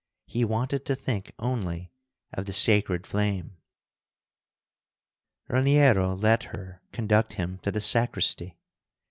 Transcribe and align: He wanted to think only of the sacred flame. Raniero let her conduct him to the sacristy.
He 0.25 0.43
wanted 0.43 0.83
to 0.85 0.95
think 0.95 1.31
only 1.37 1.91
of 2.33 2.47
the 2.47 2.53
sacred 2.53 3.05
flame. 3.05 3.57
Raniero 5.47 6.15
let 6.15 6.45
her 6.45 6.81
conduct 6.91 7.33
him 7.33 7.59
to 7.59 7.71
the 7.71 7.81
sacristy. 7.81 8.57